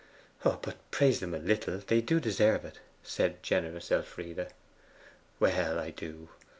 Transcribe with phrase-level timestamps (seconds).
[0.43, 4.51] 'But praise them a little, they do deserve it!' said generous Elfride.
[5.39, 6.29] 'Well, I do.